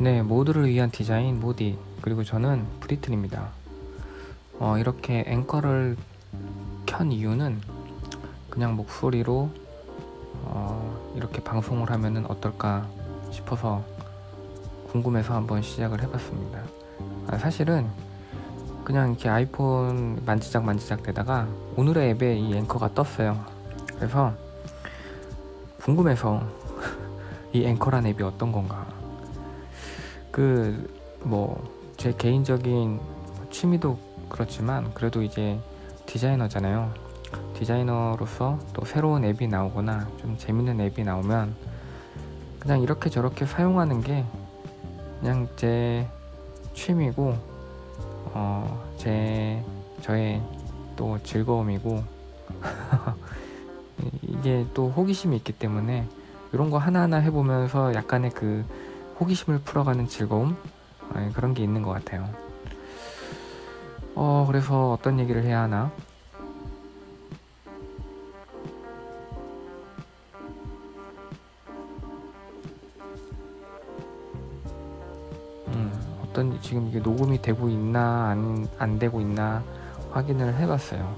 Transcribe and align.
네, 0.00 0.22
모두를 0.22 0.68
위한 0.68 0.92
디자인 0.92 1.40
모디 1.40 1.76
그리고 2.02 2.22
저는 2.22 2.64
브리튼입니다. 2.78 3.48
어, 4.60 4.78
이렇게 4.78 5.24
앵커를 5.26 5.96
켠 6.86 7.10
이유는 7.10 7.60
그냥 8.48 8.76
목소리로 8.76 9.50
어, 10.44 11.12
이렇게 11.16 11.42
방송을 11.42 11.90
하면은 11.90 12.26
어떨까 12.26 12.86
싶어서 13.32 13.84
궁금해서 14.92 15.34
한번 15.34 15.62
시작을 15.62 16.00
해봤습니다. 16.02 16.62
아, 17.26 17.36
사실은 17.36 17.88
그냥 18.84 19.10
이렇게 19.10 19.28
아이폰 19.28 20.22
만지작 20.24 20.62
만지작 20.62 21.02
되다가 21.02 21.48
오늘의 21.74 22.10
앱에 22.10 22.38
이 22.38 22.54
앵커가 22.54 22.94
떴어요. 22.94 23.44
그래서 23.96 24.32
궁금해서 25.82 26.40
이 27.52 27.64
앵커란 27.64 28.06
앱이 28.06 28.22
어떤 28.22 28.52
건가. 28.52 28.97
그 30.30 30.86
뭐 31.24 31.78
제 31.98 32.14
개인적인 32.16 33.00
취미도 33.50 33.98
그렇지만 34.28 34.94
그래도 34.94 35.20
이제 35.20 35.58
디자이너잖아요. 36.06 36.94
디자이너로서 37.54 38.60
또 38.72 38.84
새로운 38.84 39.24
앱이 39.24 39.48
나오거나 39.48 40.08
좀 40.18 40.38
재밌는 40.38 40.80
앱이 40.80 41.02
나오면 41.02 41.56
그냥 42.60 42.82
이렇게 42.82 43.10
저렇게 43.10 43.46
사용하는 43.46 44.00
게 44.00 44.24
그냥 45.18 45.48
제 45.56 46.06
취미고 46.72 47.34
어, 48.32 48.88
제 48.96 49.60
저의 50.00 50.40
또 50.94 51.18
즐거움이고 51.24 52.04
이게 54.22 54.64
또 54.72 54.88
호기심이 54.88 55.36
있기 55.38 55.52
때문에 55.52 56.06
이런 56.52 56.70
거 56.70 56.78
하나하나 56.78 57.16
해보면서 57.16 57.92
약간의 57.94 58.30
그 58.30 58.64
호기심을 59.20 59.60
풀어가는 59.60 60.06
즐거움 60.06 60.56
네, 61.14 61.30
그런 61.32 61.54
게 61.54 61.62
있는 61.62 61.82
것 61.82 61.90
같아요. 61.90 62.28
어 64.14 64.44
그래서 64.46 64.92
어떤 64.92 65.18
얘기를 65.18 65.42
해야 65.44 65.62
하나? 65.62 65.90
음, 75.68 75.92
어떤 76.22 76.60
지금 76.62 76.88
이게 76.88 76.98
녹음이 77.00 77.42
되고 77.42 77.68
있나 77.68 78.28
안, 78.30 78.68
안 78.78 78.98
되고 78.98 79.20
있나 79.20 79.62
확인을 80.10 80.54
해봤어요. 80.56 81.16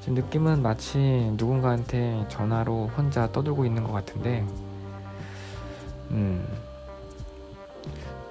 지금 0.00 0.14
느낌은 0.14 0.62
마치 0.62 0.98
누군가한테 1.36 2.26
전화로 2.28 2.92
혼자 2.96 3.30
떠들고 3.32 3.64
있는 3.64 3.82
것 3.82 3.92
같은데, 3.92 4.46
음, 6.12 6.46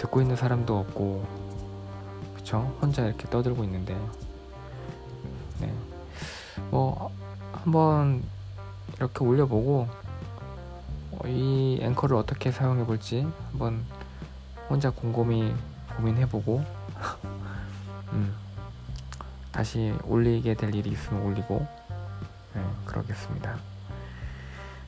듣고 0.06 0.22
있는 0.22 0.36
사람도 0.36 0.78
없고, 0.80 1.25
그쵸? 2.36 2.75
혼자 2.81 3.06
이렇게 3.06 3.28
떠들고 3.30 3.64
있는데, 3.64 3.98
네. 5.59 5.73
뭐, 6.70 7.12
한번 7.53 8.23
이렇게 8.97 9.23
올려보고, 9.23 9.88
어, 11.12 11.28
이 11.28 11.80
앵커를 11.81 12.17
어떻게 12.17 12.52
사용해 12.52 12.86
볼지 12.86 13.28
한번 13.52 13.84
혼자 14.70 14.89
곰곰이 14.89 15.53
고민해보고, 15.97 16.64
음, 18.14 18.36
다시 19.52 19.94
올리게 20.03 20.56
될 20.56 20.73
일이 20.75 20.92
있으면 20.92 21.23
올리고, 21.23 21.66
네, 22.53 22.64
그러겠습니다. 22.86 23.58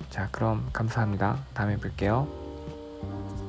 자, 0.09 0.28
그럼 0.31 0.70
감사합니다. 0.74 1.38
다음에 1.54 1.78
뵐게요. 1.78 3.47